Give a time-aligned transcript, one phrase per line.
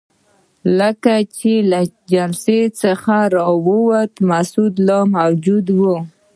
[1.03, 1.79] کله چې له
[2.11, 5.95] جلسې څخه راووتو مسعود لا موجود وو.